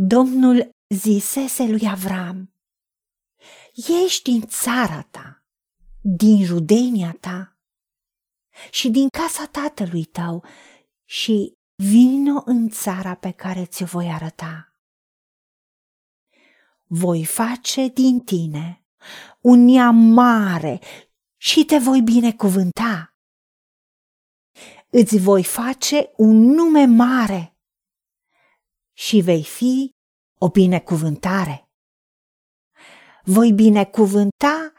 Domnul 0.00 0.70
zisese 0.94 1.66
lui 1.66 1.88
Avram, 1.88 2.52
Ești 4.04 4.30
din 4.30 4.40
țara 4.46 5.02
ta, 5.02 5.44
din 6.00 6.46
rudenia 6.46 7.16
ta 7.20 7.58
și 8.70 8.90
din 8.90 9.08
casa 9.08 9.46
tatălui 9.46 10.04
tău 10.04 10.44
și 11.04 11.54
vino 11.74 12.42
în 12.44 12.68
țara 12.68 13.14
pe 13.14 13.30
care 13.30 13.66
ți-o 13.66 13.86
voi 13.86 14.06
arăta. 14.12 14.72
Voi 16.86 17.24
face 17.24 17.88
din 17.88 18.20
tine 18.20 18.84
un 19.40 19.64
neam 19.64 19.96
mare 19.96 20.80
și 21.36 21.64
te 21.64 21.78
voi 21.78 22.02
binecuvânta. 22.02 23.16
Îți 24.90 25.18
voi 25.18 25.44
face 25.44 26.10
un 26.16 26.36
nume 26.36 26.84
mare 26.84 27.57
și 28.98 29.20
vei 29.20 29.44
fi 29.44 29.90
o 30.38 30.48
binecuvântare. 30.48 31.68
Voi 33.22 33.52
binecuvânta 33.52 34.72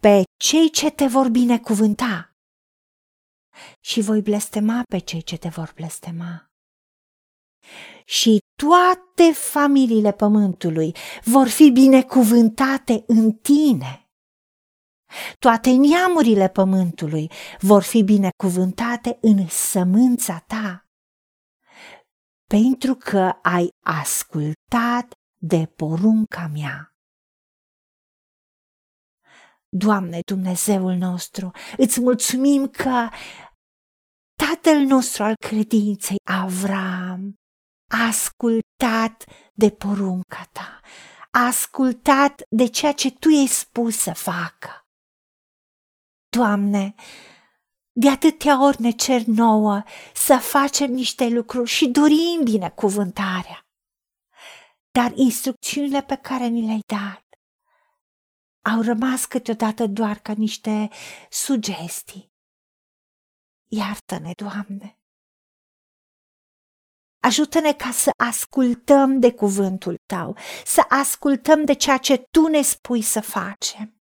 pe 0.00 0.22
cei 0.40 0.70
ce 0.70 0.90
te 0.90 1.06
vor 1.06 1.28
binecuvânta 1.28 2.32
și 3.80 4.00
voi 4.00 4.22
blestema 4.22 4.82
pe 4.88 4.98
cei 4.98 5.22
ce 5.22 5.36
te 5.36 5.48
vor 5.48 5.72
blestema. 5.74 6.50
Și 8.04 8.38
toate 8.56 9.32
familiile 9.32 10.12
pământului 10.12 10.94
vor 11.24 11.48
fi 11.48 11.70
binecuvântate 11.70 13.04
în 13.06 13.32
tine. 13.32 14.10
Toate 15.38 15.70
neamurile 15.70 16.48
pământului 16.48 17.30
vor 17.60 17.82
fi 17.82 18.02
binecuvântate 18.02 19.18
în 19.20 19.48
sămânța 19.48 20.38
ta 20.38 20.87
pentru 22.48 22.94
că 22.94 23.38
ai 23.42 23.68
ascultat 23.84 25.14
de 25.40 25.66
porunca 25.76 26.46
mea. 26.52 26.92
Doamne 29.68 30.20
Dumnezeul 30.26 30.94
nostru, 30.94 31.50
îți 31.76 32.00
mulțumim 32.00 32.68
că 32.68 33.08
tatăl 34.34 34.78
nostru 34.86 35.22
al 35.22 35.34
credinței, 35.36 36.16
Avram, 36.24 37.34
a 37.90 38.06
ascultat 38.06 39.24
de 39.54 39.70
porunca 39.70 40.48
ta, 40.52 40.80
a 41.30 41.46
ascultat 41.46 42.42
de 42.48 42.66
ceea 42.66 42.92
ce 42.92 43.10
tu 43.10 43.28
i-ai 43.28 43.46
spus 43.46 43.96
să 43.96 44.12
facă. 44.12 44.86
Doamne, 46.36 46.94
de 48.00 48.08
atâtea 48.08 48.64
ori 48.64 48.80
ne 48.80 48.90
cer 48.90 49.22
nouă 49.26 49.82
să 50.14 50.36
facem 50.36 50.90
niște 50.90 51.28
lucruri 51.28 51.68
și 51.68 51.88
dorim 51.88 52.40
binecuvântarea. 52.44 53.66
Dar 54.90 55.12
instrucțiunile 55.14 56.02
pe 56.02 56.16
care 56.16 56.46
ni 56.46 56.66
le-ai 56.66 56.80
dat 56.86 57.24
au 58.74 58.80
rămas 58.82 59.24
câteodată 59.24 59.86
doar 59.86 60.18
ca 60.18 60.32
niște 60.32 60.88
sugestii. 61.30 62.32
Iartă-ne, 63.70 64.32
Doamne! 64.36 64.98
Ajută-ne 67.20 67.72
ca 67.72 67.90
să 67.90 68.10
ascultăm 68.16 69.18
de 69.18 69.32
cuvântul 69.32 69.96
Tău, 70.06 70.36
să 70.64 70.84
ascultăm 70.88 71.64
de 71.64 71.72
ceea 71.72 71.98
ce 71.98 72.16
Tu 72.30 72.46
ne 72.46 72.62
spui 72.62 73.02
să 73.02 73.20
facem 73.20 73.97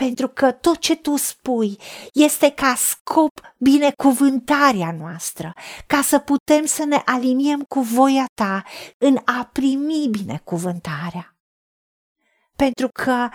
pentru 0.00 0.28
că 0.28 0.52
tot 0.52 0.78
ce 0.78 0.96
tu 0.96 1.16
spui 1.16 1.78
este 2.12 2.50
ca 2.50 2.74
scop 2.74 3.40
binecuvântarea 3.58 4.94
noastră, 4.98 5.52
ca 5.86 6.02
să 6.02 6.18
putem 6.18 6.64
să 6.64 6.84
ne 6.84 7.02
aliniem 7.04 7.62
cu 7.62 7.80
voia 7.80 8.24
ta 8.34 8.62
în 8.98 9.18
a 9.24 9.48
primi 9.52 10.08
binecuvântarea. 10.10 11.36
Pentru 12.56 12.88
că 12.92 13.28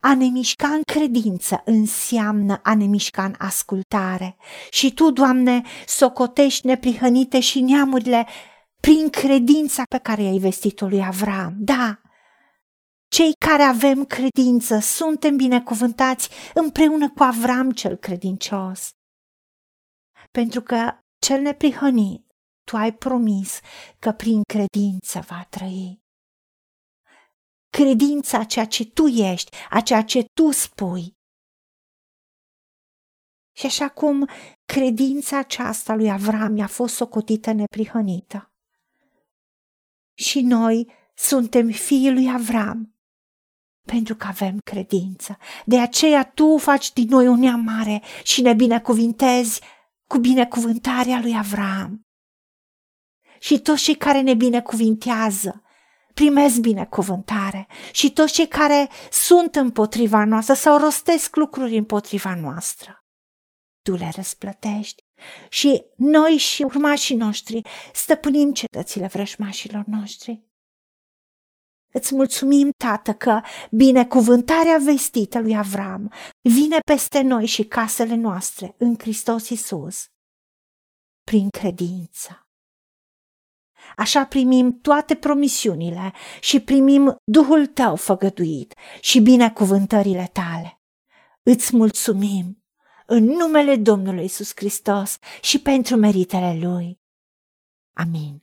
a 0.00 0.14
ne 0.14 0.24
mișca 0.24 0.68
în 0.68 0.82
credință 0.82 1.62
înseamnă 1.64 2.60
a 2.62 2.74
ne 2.74 2.84
mișca 2.84 3.24
în 3.24 3.34
ascultare. 3.38 4.36
Și 4.70 4.92
tu, 4.92 5.10
Doamne, 5.10 5.62
socotești 5.86 6.66
neprihănite 6.66 7.40
și 7.40 7.60
neamurile 7.60 8.26
prin 8.80 9.10
credința 9.10 9.82
pe 9.88 9.98
care 9.98 10.22
i-ai 10.22 10.38
vestit-o 10.38 10.86
lui 10.86 11.04
Avram. 11.04 11.54
Da, 11.56 11.98
cei 13.14 13.32
care 13.46 13.62
avem 13.62 14.04
credință 14.04 14.78
suntem 14.78 15.36
binecuvântați 15.36 16.28
împreună 16.54 17.10
cu 17.10 17.22
Avram 17.22 17.70
cel 17.70 17.96
credincios. 17.96 18.90
Pentru 20.30 20.60
că 20.60 20.98
cel 21.18 21.40
neprihănit, 21.40 22.26
tu 22.64 22.76
ai 22.76 22.94
promis 22.94 23.60
că 23.98 24.12
prin 24.12 24.42
credință 24.42 25.20
va 25.20 25.46
trăi. 25.50 26.02
Credința 27.70 28.38
a 28.38 28.44
ceea 28.44 28.66
ce 28.66 28.84
tu 28.84 29.06
ești, 29.06 29.56
a 29.70 29.80
ceea 29.80 30.02
ce 30.02 30.24
tu 30.32 30.50
spui. 30.50 31.12
Și 33.56 33.66
așa 33.66 33.88
cum 33.88 34.28
credința 34.64 35.38
aceasta 35.38 35.94
lui 35.94 36.10
Avram 36.10 36.60
a 36.60 36.66
fost 36.66 36.94
socotită 36.94 37.52
neprihănită. 37.52 38.52
Și 40.14 40.40
noi 40.40 40.92
suntem 41.14 41.70
fiii 41.70 42.12
lui 42.12 42.30
Avram 42.30 42.93
pentru 43.86 44.14
că 44.14 44.26
avem 44.26 44.58
credință. 44.64 45.36
De 45.64 45.80
aceea 45.80 46.24
tu 46.24 46.56
faci 46.58 46.92
din 46.92 47.08
noi 47.08 47.26
un 47.26 47.38
neam 47.38 47.60
mare 47.60 48.02
și 48.22 48.42
ne 48.42 48.52
binecuvintezi 48.52 49.60
cu 50.08 50.18
binecuvântarea 50.18 51.20
lui 51.20 51.36
Avram. 51.36 52.00
Și 53.38 53.58
toți 53.58 53.82
cei 53.82 53.94
care 53.94 54.20
ne 54.20 54.34
binecuvintează 54.34 55.64
primesc 56.14 56.58
binecuvântare 56.58 57.66
și 57.92 58.12
toți 58.12 58.32
cei 58.32 58.48
care 58.48 58.88
sunt 59.10 59.56
împotriva 59.56 60.24
noastră 60.24 60.54
sau 60.54 60.78
rostesc 60.78 61.36
lucruri 61.36 61.76
împotriva 61.76 62.34
noastră, 62.34 63.04
tu 63.82 63.94
le 63.94 64.10
răsplătești 64.16 65.02
și 65.48 65.84
noi 65.96 66.36
și 66.36 66.62
urmașii 66.62 67.16
noștri 67.16 67.62
stăpânim 67.92 68.52
cetățile 68.52 69.06
vrăjmașilor 69.06 69.84
noștri. 69.86 70.42
Îți 71.96 72.14
mulțumim, 72.14 72.70
Tată, 72.76 73.12
că 73.12 73.40
binecuvântarea 73.70 74.78
vestită 74.78 75.40
lui 75.40 75.56
Avram 75.56 76.12
vine 76.40 76.78
peste 76.86 77.20
noi 77.20 77.46
și 77.46 77.64
casele 77.64 78.14
noastre 78.14 78.74
în 78.78 78.94
Hristos 78.98 79.48
Isus, 79.48 80.06
prin 81.24 81.48
credință. 81.48 82.48
Așa 83.96 84.26
primim 84.26 84.80
toate 84.80 85.14
promisiunile 85.14 86.12
și 86.40 86.60
primim 86.60 87.16
Duhul 87.24 87.66
Tău 87.66 87.96
făgăduit 87.96 88.74
și 89.00 89.20
binecuvântările 89.20 90.30
Tale. 90.32 90.80
Îți 91.42 91.76
mulțumim 91.76 92.64
în 93.06 93.24
numele 93.24 93.76
Domnului 93.76 94.24
Isus 94.24 94.52
Hristos 94.54 95.18
și 95.40 95.60
pentru 95.60 95.96
meritele 95.96 96.58
Lui. 96.62 97.00
Amin. 97.92 98.42